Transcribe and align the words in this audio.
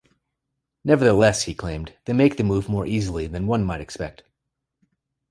Nevertheless, 0.83 1.43
he 1.43 1.53
claimed, 1.53 1.93
they 2.05 2.13
make 2.13 2.37
the 2.37 2.43
move 2.43 2.67
more 2.67 2.87
easily 2.87 3.27
than 3.27 3.45
one 3.45 3.63
might 3.63 3.81
expect. 3.81 4.23